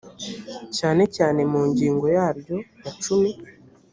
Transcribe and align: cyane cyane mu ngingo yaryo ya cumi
cyane 0.77 1.03
cyane 1.15 1.41
mu 1.51 1.61
ngingo 1.69 2.05
yaryo 2.17 2.57
ya 2.83 2.91
cumi 3.01 3.31